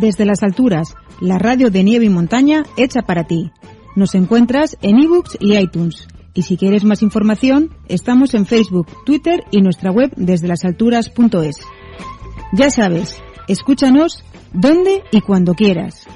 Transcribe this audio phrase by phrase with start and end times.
[0.00, 3.52] Desde las alturas, la radio de nieve y montaña hecha para ti.
[3.94, 6.08] Nos encuentras en ebooks y iTunes.
[6.32, 11.56] Y si quieres más información, estamos en Facebook, Twitter y nuestra web desde lasalturas.es.
[12.54, 16.06] Ya sabes, escúchanos donde y cuando quieras.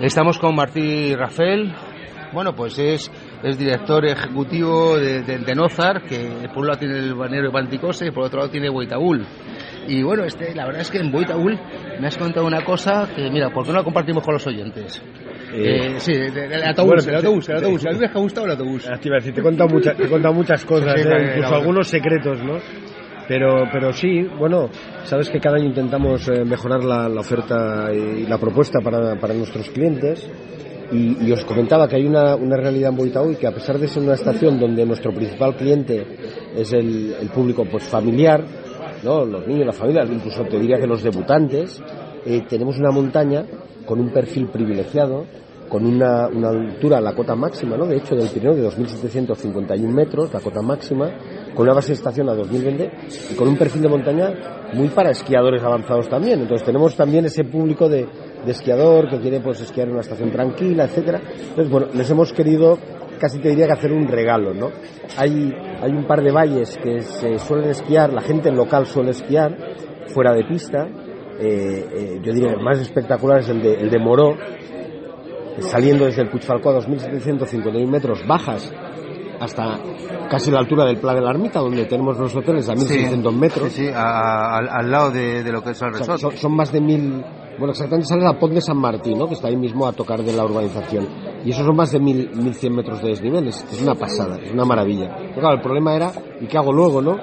[0.00, 1.74] Estamos con Martí Rafael.
[2.32, 3.10] Bueno, pues es,
[3.42, 7.52] es director ejecutivo de, de, de, Nozar, que por un lado tiene el balneario de
[7.52, 9.26] Panticose y por otro lado tiene Boitaúl.
[9.88, 11.58] Y bueno, este, la verdad es que en Boitaúl
[12.00, 15.02] me has contado una cosa que, mira, ¿por qué no la compartimos con los oyentes?
[15.52, 17.86] Eh, sí, el autobús, el autobús, el autobús.
[17.86, 18.84] ¿A ti te ha gustado el autobús?
[18.84, 21.32] te iba a decir, te he contado, mucha, te he contado muchas cosas, Sí, ¿eh?
[21.34, 22.58] incluso algunos secretos, ¿no?
[23.26, 24.68] Pero, pero sí, bueno,
[25.04, 29.34] sabes que cada año intentamos eh, mejorar la, la oferta y la propuesta para, para
[29.34, 30.28] nuestros clientes.
[30.92, 33.78] Y, y os comentaba que hay una, una realidad en Boitaú y que a pesar
[33.78, 36.04] de ser una estación donde nuestro principal cliente
[36.56, 38.44] es el, el público pues familiar,
[39.04, 39.24] ¿no?
[39.24, 41.80] los niños, las familias, incluso te diría que los debutantes,
[42.24, 43.44] eh, tenemos una montaña
[43.86, 45.26] con un perfil privilegiado,
[45.68, 47.86] con una, una altura, la cota máxima, ¿no?
[47.86, 51.08] de hecho del Pirineo de 2.751 metros, la cota máxima,
[51.54, 52.90] con una base de estación a 2020
[53.30, 54.32] y con un perfil de montaña
[54.74, 56.40] muy para esquiadores avanzados también.
[56.40, 58.06] Entonces tenemos también ese público de,
[58.44, 61.20] de esquiador que quiere pues esquiar en una estación tranquila, etcétera.
[61.28, 62.78] Entonces, bueno, les hemos querido
[63.20, 64.70] casi te diría que hacer un regalo, ¿no?
[65.18, 65.52] Hay,
[65.82, 69.54] hay un par de valles que se suelen esquiar, la gente local suele esquiar
[70.06, 70.88] fuera de pista.
[71.38, 74.36] Eh, eh, yo diría que el más espectacular es el de, el de Moró,
[75.60, 78.72] saliendo desde el Puigfalcó a 2.751 metros, bajas
[79.40, 79.78] hasta
[80.30, 83.72] casi la altura del Pla de la Ermita, donde tenemos los hoteles a 1.600 metros.
[83.72, 86.18] Sí, sí, a- al, al lado de, de lo que es el resort.
[86.20, 87.24] son, son más de mil,
[87.60, 89.28] bueno, exactamente sale la Pont de San Martín, ¿no?
[89.28, 91.06] que está ahí mismo a tocar de la urbanización.
[91.44, 94.38] Y eso son más de mil, mil cien metros de desnivel, es, es una pasada,
[94.42, 95.14] es una maravilla.
[95.14, 96.10] Pero claro, el problema era,
[96.40, 97.18] ¿y qué hago luego, no?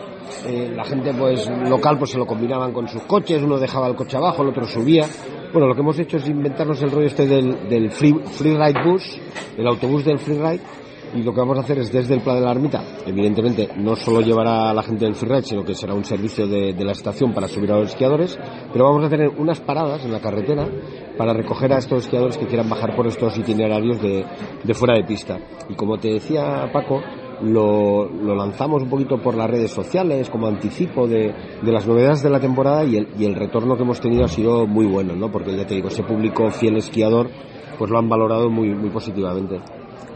[0.46, 3.96] Eh, la gente pues local pues se lo combinaban con sus coches, uno dejaba el
[3.96, 5.08] coche abajo, el otro subía.
[5.52, 8.84] Bueno, lo que hemos hecho es inventarnos el rollo este del, del free, free Ride
[8.86, 9.20] Bus,
[9.58, 10.62] el autobús del Free Ride,
[11.14, 13.96] y lo que vamos a hacer es desde el Pla de la Ermita, evidentemente no
[13.96, 16.92] solo llevará a la gente del freeride, sino que será un servicio de, de la
[16.92, 18.38] estación para subir a los esquiadores,
[18.72, 20.68] pero vamos a tener unas paradas en la carretera
[21.18, 24.26] para recoger a estos esquiadores que quieran bajar por estos itinerarios de,
[24.64, 25.40] de fuera de pista.
[25.70, 27.02] Y como te decía Paco,
[27.42, 32.24] lo, lo lanzamos un poquito por las redes sociales como anticipo de, de las novedades
[32.24, 35.16] de la temporada y el, y el retorno que hemos tenido ha sido muy bueno,
[35.16, 35.32] ¿no?
[35.32, 37.30] porque ya te digo, ese público fiel esquiador
[37.78, 39.60] pues lo han valorado muy, muy positivamente.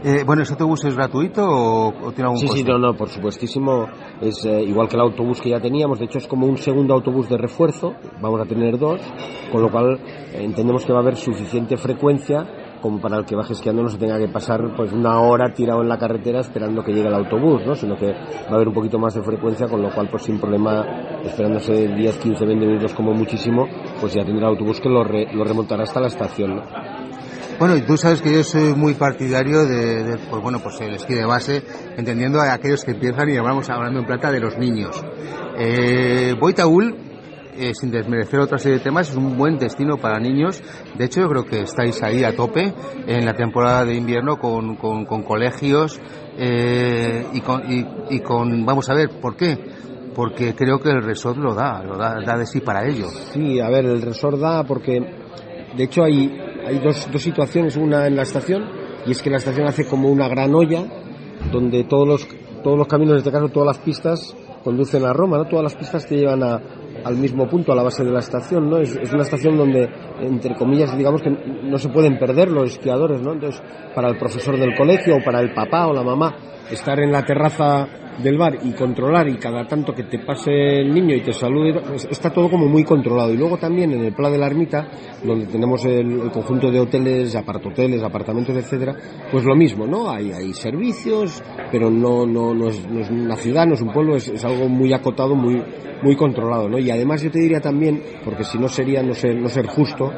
[0.04, 3.08] Eh, bueno, ¿ese autobús es gratuito o, o tiene algún Sí, sí, no, no, por
[3.08, 3.86] supuestísimo.
[4.20, 6.00] Es eh, igual que el autobús que ya teníamos.
[6.00, 7.94] De hecho, es como un segundo autobús de refuerzo.
[8.20, 9.00] Vamos a tener dos.
[9.52, 10.00] Con lo cual,
[10.32, 12.44] eh, entendemos que va a haber suficiente frecuencia
[12.82, 15.82] como para el que baje esquiando no se tenga que pasar pues una hora tirado
[15.82, 17.76] en la carretera esperando que llegue el autobús, ¿no?
[17.76, 20.40] Sino que va a haber un poquito más de frecuencia, con lo cual pues sin
[20.40, 20.84] problema,
[21.22, 23.68] esperándose 10, 15, 20 minutos como muchísimo,
[24.00, 26.62] pues ya tendrá el autobús que lo, re- lo remontará hasta la estación, ¿no?
[27.58, 31.14] Bueno, y tú sabes que yo soy muy partidario de, pues bueno, pues el esquí
[31.14, 31.62] de base,
[31.96, 35.02] entendiendo a aquellos que empiezan y hablamos hablando en plata de los niños.
[35.58, 36.96] Eh, Boitaúl,
[37.56, 40.62] eh, sin desmerecer otra serie de temas, es un buen destino para niños.
[40.96, 42.72] De hecho, yo creo que estáis ahí a tope
[43.06, 46.00] en la temporada de invierno con, con, colegios
[46.38, 49.58] eh, y, con, y, y con, vamos a ver, ¿por qué?
[50.14, 53.08] Porque creo que el resort lo da, lo da, da de sí para ello.
[53.32, 54.98] Sí, a ver, el resort da porque,
[55.76, 57.76] de hecho, hay, hay dos, dos situaciones.
[57.76, 58.64] Una en la estación,
[59.06, 60.84] y es que la estación hace como una gran olla,
[61.52, 62.28] donde todos los,
[62.62, 65.44] todos los caminos, en este caso todas las pistas, conducen a Roma, ¿no?
[65.46, 66.60] Todas las pistas te llevan a,
[67.04, 68.78] al mismo punto, a la base de la estación, ¿no?
[68.78, 69.88] Es, es una estación donde,
[70.20, 73.32] entre comillas, digamos que no se pueden perder los esquiadores, ¿no?
[73.32, 73.60] Entonces,
[73.94, 76.36] para el profesor del colegio o para el papá o la mamá,
[76.70, 80.92] estar en la terraza del bar y controlar y cada tanto que te pase el
[80.92, 83.32] niño y te salude, pues está todo como muy controlado.
[83.32, 84.88] Y luego también en el Pla de la Ermita,
[85.22, 88.96] donde tenemos el, conjunto de hoteles, apartoteles, apartamentos, etcétera,
[89.30, 90.10] pues lo mismo, ¿no?
[90.10, 94.28] Hay, hay servicios, pero no, no, no, es, una ciudad, no es un pueblo, es,
[94.28, 95.62] es algo muy acotado, muy,
[96.02, 96.78] muy controlado, ¿no?
[96.78, 100.10] Y además yo te diría también, porque si no sería no ser, no ser justo,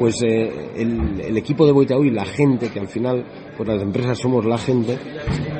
[0.00, 3.22] pues eh, el, equipo de Boitaú y la gente, que al final,
[3.54, 4.98] pues las empresas somos la gente,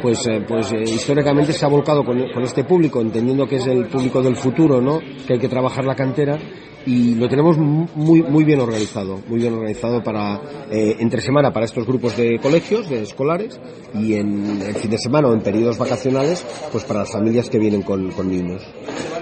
[0.00, 3.86] pues, eh, pues eh, históricamente se ha volcado con, este público, entendiendo que es el
[3.86, 5.00] público del futuro, ¿no?
[5.26, 6.38] Que hay que trabajar la cantera
[6.86, 11.66] y lo tenemos muy muy bien organizado, muy bien organizado para eh, entre semana para
[11.66, 13.60] estos grupos de colegios, de escolares
[13.94, 17.58] y en el fin de semana o en periodos vacacionales, pues para las familias que
[17.58, 18.62] vienen con, niños.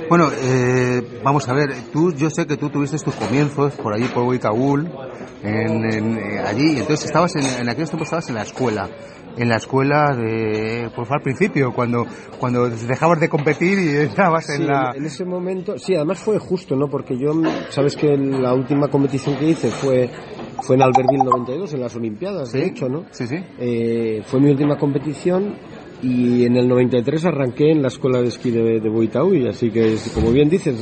[0.09, 4.07] Bueno, eh, vamos a ver, tú, yo sé que tú tuviste tus comienzos por allí
[4.07, 4.91] por Huicaúl,
[5.43, 8.89] en, en, eh, allí, entonces estabas en, en aquellos tiempos estabas en la escuela
[9.38, 12.05] en la escuela de pues al principio cuando
[12.38, 16.75] cuando dejabas de competir y estabas en la en ese momento sí además fue justo
[16.76, 17.32] no porque yo
[17.70, 20.11] sabes que la última competición que hice fue
[20.62, 23.37] fue en Albertville 92 en las Olimpiadas de hecho no sí sí.
[23.58, 25.56] Eh, fue mi última competición
[26.03, 29.97] y en el 93 arranqué en la escuela de esquí de, de y así que
[30.15, 30.77] como bien dices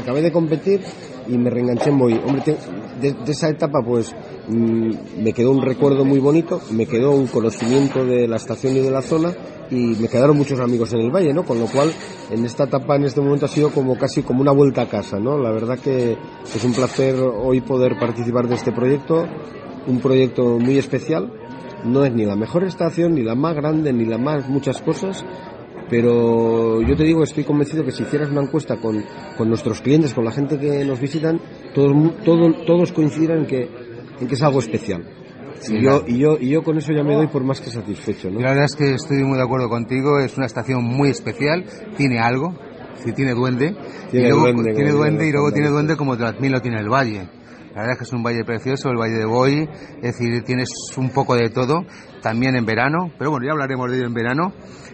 [0.00, 0.80] acabé de competir
[1.28, 2.20] y me reenganché en Boy.
[2.26, 2.56] Hombre,
[3.00, 4.14] de, esa etapa pues
[4.48, 8.80] mm, me quedó un recuerdo muy bonito, me quedó un conocimiento de la estación y
[8.80, 9.32] de la zona
[9.70, 11.44] y me quedaron muchos amigos en el valle, ¿no?
[11.44, 11.92] Con lo cual
[12.30, 15.18] en esta etapa, en este momento ha sido como casi como una vuelta a casa,
[15.18, 15.38] ¿no?
[15.38, 19.26] La verdad que es un placer hoy poder participar de este proyecto,
[19.86, 21.32] un proyecto muy especial.
[21.84, 25.24] No es ni la mejor estación, ni la más grande, ni la más muchas cosas,
[25.90, 29.04] pero yo te digo, estoy convencido que si hicieras una encuesta con,
[29.36, 31.40] con nuestros clientes, con la gente que nos visitan,
[31.74, 31.92] todos,
[32.24, 33.68] todos, todos coincidirán en que,
[34.20, 35.04] en que es algo especial.
[35.68, 38.30] y, yo, y, yo, y yo con eso ya me doy por más que satisfecho.
[38.30, 38.38] ¿no?
[38.38, 41.64] La verdad es que estoy muy de acuerdo contigo, es una estación muy especial,
[41.96, 42.54] tiene algo,
[42.94, 43.74] si tiene duende,
[44.12, 46.88] tiene y luego, duende, tiene duende y luego tiene duende como también lo tiene el
[46.88, 47.28] valle.
[47.74, 49.68] La verdad es que es un valle precioso, el Valle de Boy,
[50.02, 51.84] es decir, tienes un poco de todo,
[52.20, 54.52] también en verano, pero bueno, ya hablaremos de ello en verano.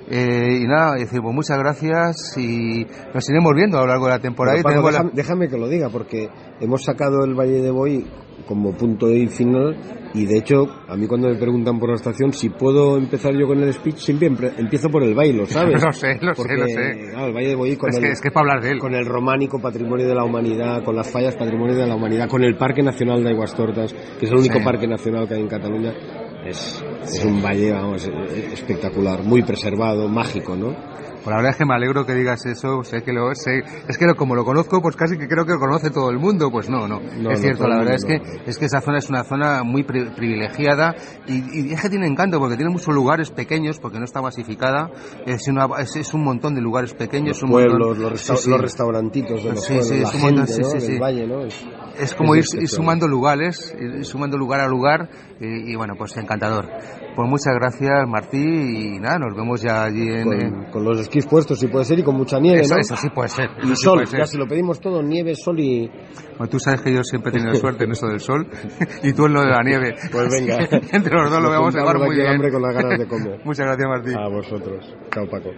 [0.08, 4.12] Eh, y nada, decir, pues muchas gracias y nos iremos viendo a lo largo de
[4.12, 4.56] la temporada.
[4.56, 5.10] Déjame, la...
[5.12, 6.28] déjame, que lo diga, porque
[6.60, 8.06] hemos sacado el Valle de Boy
[8.46, 9.76] como punto de final
[10.14, 13.46] y de hecho a mí cuando me preguntan por la estación si puedo empezar yo
[13.46, 15.82] con el speech siempre empiezo por el baile ¿sabes?
[15.82, 17.10] lo sé, lo porque, sé, lo sé.
[17.10, 18.78] Claro, el Valle de Boy con es, el, que, es que para hablar de él.
[18.78, 22.42] con el románico patrimonio de la humanidad, con las fallas patrimonio de la humanidad, con
[22.44, 24.64] el Parque Nacional de Aguastortas, que es el único Sí.
[24.64, 25.92] parque nacional que hay en Cataluña,
[26.48, 30.74] es, es un valle, vamos, eh, espectacular, muy preservado, mágico, ¿no?
[31.24, 33.58] Pues la verdad es que me alegro que digas eso, sé que lo sé,
[33.88, 36.18] es que lo- como lo conozco, pues casi que creo que lo conoce todo el
[36.20, 38.98] mundo, pues no, no, No, es cierto, la verdad es que es que esa zona
[38.98, 40.94] es una zona muy pri- privilegiada
[41.26, 44.88] y, y es que tiene encanto porque tiene muchos lugares pequeños porque no está masificada,
[45.26, 48.36] es, una, es, es un montón de lugares pequeños, Los un pueblos, montón, los, resta-
[48.36, 48.50] Sí, sí.
[48.50, 51.40] los restaurantitos de los Sí, pueblos, sí, la valle, ¿no?
[51.44, 51.66] Es-
[51.98, 55.08] es como es ir, ir sumando lugares, ir sumando lugar a lugar
[55.40, 56.66] y, y bueno, pues encantador.
[57.14, 60.24] Pues muchas gracias Martí y nada, nos vemos ya allí en...
[60.24, 62.80] con, con los esquís puestos si puede ser y con mucha nieve, Eso, ¿no?
[62.80, 63.50] eso sí puede ser.
[63.62, 64.20] Y sí sol, puede ser.
[64.20, 65.88] ya si lo pedimos todo, nieve, sol y...
[65.88, 68.46] Bueno, tú sabes que yo siempre he tenido suerte en eso del sol
[69.02, 69.94] y tú en lo de la nieve.
[70.12, 70.58] Pues venga.
[70.92, 72.28] Entre los dos lo vamos a llevar muy bien.
[72.28, 73.40] hambre con las ganas de comer.
[73.44, 74.16] Muchas gracias, Martín.
[74.18, 74.94] A vosotros.
[75.10, 75.50] Chao, Paco.